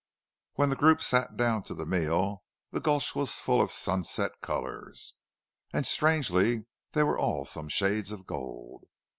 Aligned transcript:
When 0.55 0.71
the 0.71 0.75
group 0.75 0.99
sat 0.99 1.37
down 1.37 1.61
to 1.61 1.75
the 1.75 1.85
meal 1.85 2.43
the 2.71 2.79
gulch 2.79 3.13
was 3.15 3.33
full 3.33 3.61
of 3.61 3.71
sunset 3.71 4.31
colors. 4.41 5.13
And, 5.73 5.85
strangely, 5.85 6.65
they 6.93 7.03
were 7.03 7.19
all 7.19 7.45
some 7.45 7.69
shade 7.69 8.11
of 8.11 8.25
gold. 8.25 8.87